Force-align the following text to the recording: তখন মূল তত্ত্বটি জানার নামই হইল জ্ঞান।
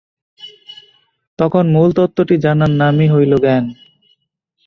তখন 1.39 1.63
মূল 1.73 1.89
তত্ত্বটি 1.97 2.35
জানার 2.45 2.71
নামই 2.81 3.07
হইল 3.13 3.31
জ্ঞান। 3.43 3.65